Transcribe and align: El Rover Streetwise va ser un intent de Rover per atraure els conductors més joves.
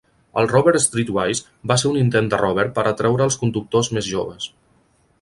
El 0.41 0.47
Rover 0.51 0.71
Streetwise 0.85 1.69
va 1.73 1.77
ser 1.83 1.89
un 1.91 2.01
intent 2.05 2.33
de 2.33 2.41
Rover 2.43 2.67
per 2.79 2.89
atraure 2.95 3.29
els 3.31 3.41
conductors 3.45 3.95
més 3.99 4.13
joves. 4.17 4.53